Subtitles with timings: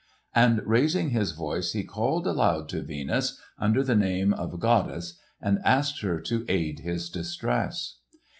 [0.33, 5.59] And raising his voice he called aloud to Venus, under the name of goddess, and
[5.63, 7.97] asked her to aid his distress.